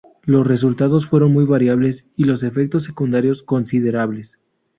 Los 0.23 0.47
resultados 0.47 1.05
fueron 1.05 1.31
muy 1.31 1.45
variables 1.45 2.07
y 2.15 2.23
los 2.23 2.41
efectos 2.41 2.85
secundarios 2.85 3.43
considerables. 3.43 4.39